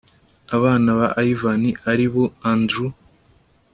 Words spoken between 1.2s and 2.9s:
ivan ari bo andre